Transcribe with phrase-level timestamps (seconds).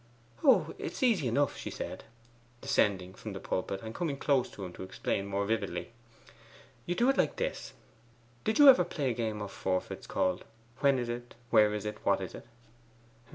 [0.43, 2.05] 'Oh, it's easy enough,' she said,
[2.59, 5.91] descending from the pulpit and coming close to him to explain more vividly.
[6.87, 7.73] 'You do it like this.
[8.43, 10.43] Did you ever play a game of forfeits called
[10.79, 11.35] "When is it?
[11.51, 12.03] where is it?
[12.03, 12.47] what is it?"